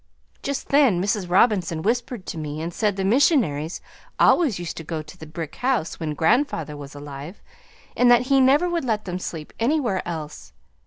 Just 0.41 0.69
then 0.69 0.99
Mrs. 0.99 1.29
Robinson 1.29 1.83
whispered 1.83 2.25
to 2.25 2.37
me 2.39 2.59
and 2.59 2.73
said 2.73 2.95
the 2.95 3.05
missionaries 3.05 3.81
always 4.19 4.57
used 4.57 4.75
to 4.77 4.83
go 4.83 5.03
to 5.03 5.15
the 5.15 5.27
brick 5.27 5.57
house 5.57 5.99
when 5.99 6.15
grandfather 6.15 6.75
was 6.75 6.95
alive, 6.95 7.39
and 7.95 8.09
that 8.09 8.21
he 8.23 8.41
never 8.41 8.67
would 8.67 8.83
let 8.83 9.05
them 9.05 9.19
sleep 9.19 9.53
anywhere 9.59 10.01
else. 10.07 10.53